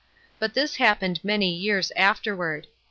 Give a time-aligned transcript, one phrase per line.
[0.39, 2.65] But this happened many years afterward.